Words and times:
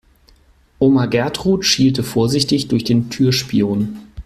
Oma 0.79 1.05
Gertrud 1.05 1.63
schielte 1.63 2.01
vorsichtig 2.03 2.67
durch 2.69 2.83
den 2.83 3.11
Türspion. 3.11 3.99